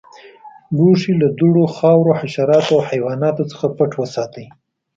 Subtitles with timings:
[0.75, 4.45] لوښي له دوړو، خاورو، حشراتو او حیواناتو څخه پټ وساتئ.